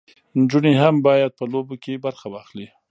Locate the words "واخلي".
2.29-2.67